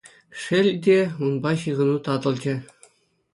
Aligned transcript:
Шел 0.43 0.67
те, 0.87 0.95
унпа 1.27 1.51
ҫыхӑну 1.65 1.97
татӑлчӗ. 2.09 2.53